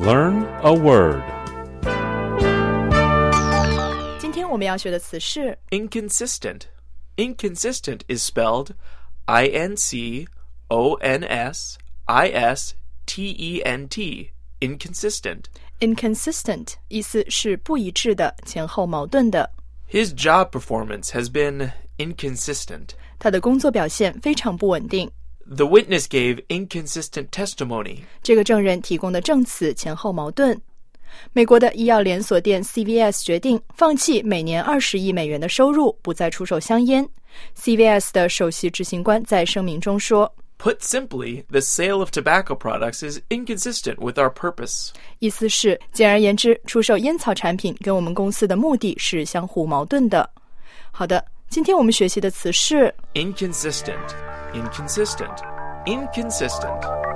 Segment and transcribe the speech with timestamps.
[0.00, 1.22] Learn a word.
[4.18, 6.62] 今天我们要学的词是 Inconsistent.
[7.16, 8.70] Inconsistent is spelled
[9.24, 10.26] I N C
[10.68, 12.74] O N S I S
[13.06, 14.30] T E N T.
[14.60, 15.44] Inconsistent.
[15.80, 19.50] inconsistent，意思是不一致的、前后矛盾的。
[19.90, 22.90] His job performance has been inconsistent.
[23.18, 25.10] 他的工作表现非常不稳定。
[25.50, 27.98] The witness gave inconsistent testimony.
[28.22, 30.60] 这个证人提供的证词前后矛盾。
[31.32, 37.08] 美国的医药连锁店 CVS 决定放弃每年二十亿美元的收入，不再出售香烟。
[37.56, 50.28] CVS 的首席执行官在声明中说 Put simply, the sale of tobacco products is inconsistent with our purpose.：“ 意思是，简而言之，出售烟草产品跟我们公司的目的是相互矛盾的。”
[50.90, 54.29] 好的，今天我们学习的词是 Inconsistent.
[54.53, 55.43] Inconsistent.
[55.85, 57.10] Inconsistent.